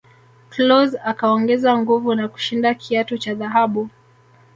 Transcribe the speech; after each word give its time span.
klose 0.51 0.99
akaongeza 1.11 1.69
nguvu 1.81 2.15
na 2.15 2.27
kushinda 2.27 2.73
kiatu 2.73 3.17
cha 3.17 3.33
dhahabu 3.33 3.89